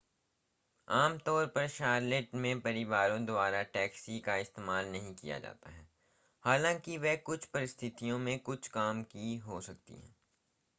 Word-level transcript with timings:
आमतौर 0.87 1.45
पर 1.45 1.67
शॉर्लेट 1.67 2.35
में 2.35 2.59
परिवारों 2.61 3.25
द्वारा 3.25 3.61
टैक्सी 3.63 4.19
का 4.19 4.35
इस्तेमाल 4.37 4.85
नहीं 4.85 5.13
किया 5.13 5.39
जाता 5.39 5.69
है 5.69 5.87
हालांकि 6.45 6.97
वे 6.97 7.15
कुछ 7.15 7.45
परिस्थितियों 7.45 8.17
में 8.19 8.37
कुछ 8.39 8.67
काम 8.67 9.03
की 9.03 9.35
हो 9.37 9.61
सकती 9.61 9.93
हैं 9.93 10.15